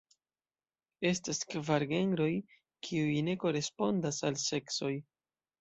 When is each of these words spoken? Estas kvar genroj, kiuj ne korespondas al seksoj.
Estas 1.09 1.41
kvar 1.51 1.85
genroj, 1.93 2.29
kiuj 2.89 3.21
ne 3.29 3.39
korespondas 3.47 4.21
al 4.31 4.41
seksoj. 4.49 4.95